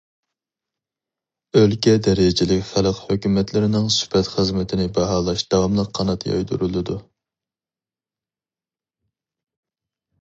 [1.59, 6.99] ئۆلكە دەرىجىلىك خەلق ھۆكۈمەتلىرىنىڭ سۈپەت خىزمىتىنى باھالاش داۋاملىق قانات يايدۇرۇلىدۇ.